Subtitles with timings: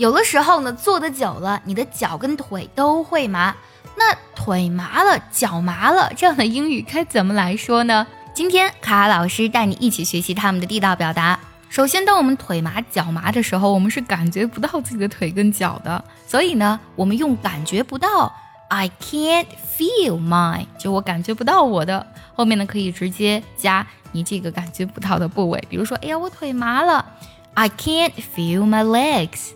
[0.00, 3.54] 有的时候呢，坐的久了，你的脚跟腿都会麻。
[3.98, 8.06] 那腿麻了，脚麻了，这样的英语该怎么来说呢？
[8.32, 11.38] 今天卡卡老师带你一起学习他们的地道表达。
[11.68, 18.34] 首先，当我们腿麻、脚麻的时候，我们是感觉不到自己的腿跟脚的，所以呢，我们用感觉不到
[18.70, 22.06] ，I can't feel my，就我感觉不到我的。
[22.34, 27.04] 后面呢，可以直接加你这个感觉不到的部位，比如说，哎呀，我腿麻了
[27.52, 29.50] ，I can't feel my legs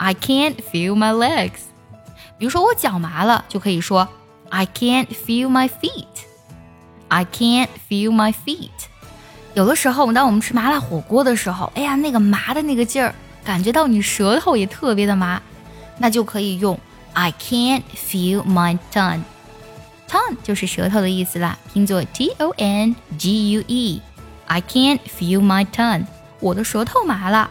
[0.00, 1.60] legs，I can't feel my legs。
[2.38, 4.08] 比如说我脚麻了，就可以说
[4.50, 8.70] I can't feel my feet，I can't feel my feet。
[9.54, 15.40] 有的时候，当我们吃麻辣火锅的时候，哎呀，那个麻的那个劲儿，感觉到你舌头也特别的麻，
[15.98, 16.78] 那就可以用
[17.14, 25.66] I can't feel my tongue。tongue 就是舌头的意思啦，拼作 T O N G U E。I can't feel my
[25.66, 26.04] tongue，
[26.38, 27.50] 我的舌头麻了。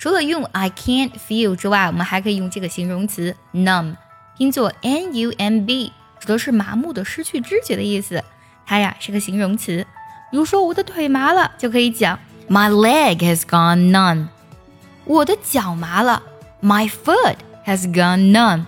[0.00, 3.96] 除了用 I can't feel 之外，我们还可以用这个形容词 numb，
[4.38, 8.24] 拼作 n u m b，指的是麻木的、失去知觉的意思。
[8.64, 9.86] 它呀是个形容词。
[10.30, 14.28] 比如说我的腿麻了，就可以讲 My leg has gone numb。
[15.04, 16.22] 我的脚麻了
[16.62, 17.36] ，My foot
[17.66, 18.64] has gone numb。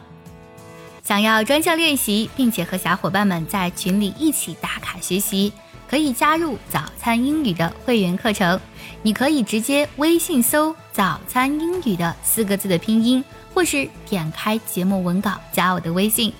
[1.03, 5.55] 想要专项练习，并且和小伙伴们在群里一起打卡学习。
[5.93, 8.59] 可以加入早餐英语的会员课程，
[9.03, 16.33] 你可以直接微信搜“早餐英语”的四个字的拼音，或是点开节目文稿加我的微信。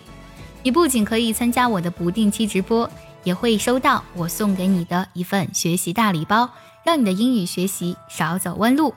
[0.63, 2.91] 你不仅可以参加我的不定期直播，
[3.25, 6.49] 也会收到我送给你的一份学习大礼包，
[6.83, 8.95] 让你的英语学习少走弯路。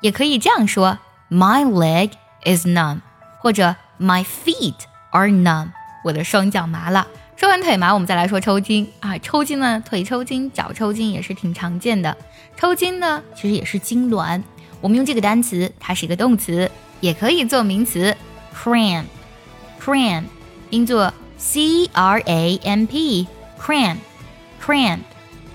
[0.00, 0.98] 也可以这样说
[1.30, 2.10] ：My leg
[2.44, 3.02] is numb，
[3.38, 4.74] 或者 My feet
[5.10, 5.68] are numb，
[6.02, 7.06] 我的双脚麻了。
[7.36, 9.18] 说完腿麻，我们再来说抽筋啊！
[9.18, 12.16] 抽筋呢，腿抽筋、脚抽筋也是挺常见的。
[12.56, 14.42] 抽筋呢，其实也是痉挛。
[14.80, 16.70] 我们用这个单词，它是一个动词，
[17.00, 18.16] 也可以做名词
[18.54, 20.24] ，cramp，cramp，
[20.70, 25.00] 音作 c r a m p，cramp，cramp。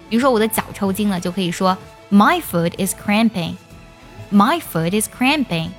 [0.08, 1.76] 比如说我的脚抽筋了，就可以说
[2.12, 5.70] My foot is cramping，My foot is cramping。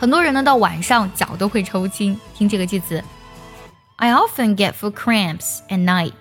[0.00, 2.18] 很多人呢，到晚上脚都会抽筋。
[2.34, 3.04] 听这个句子。
[3.98, 6.12] I often get foot cramps at night。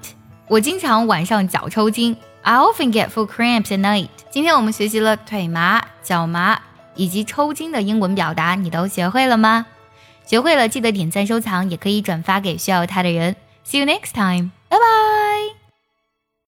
[0.47, 2.15] 我经常晚上脚抽筋。
[2.41, 4.09] I often get foot cramps at night。
[4.29, 6.61] 今天我们学习了腿麻、脚麻
[6.95, 9.65] 以及抽筋的英文表达，你都学会了吗？
[10.25, 13.35] 学会了记得点赞收藏，也可以转发给需要它的人。
[13.65, 14.51] See you next time。
[14.69, 15.24] 拜拜。